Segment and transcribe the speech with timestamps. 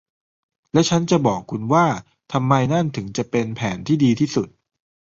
[0.73, 1.85] และฉันจะบอกคุณว่า
[2.33, 4.47] ทำไมนั่นถึงจะเป็นแผนที่ดีที่สุด